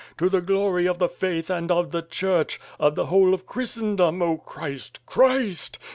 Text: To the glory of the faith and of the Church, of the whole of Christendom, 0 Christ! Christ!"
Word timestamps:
To 0.17 0.29
the 0.29 0.41
glory 0.41 0.87
of 0.87 0.97
the 0.97 1.07
faith 1.07 1.51
and 1.51 1.69
of 1.71 1.91
the 1.91 2.01
Church, 2.01 2.59
of 2.79 2.95
the 2.95 3.05
whole 3.05 3.35
of 3.35 3.45
Christendom, 3.45 4.17
0 4.17 4.37
Christ! 4.37 4.99
Christ!" 5.05 5.77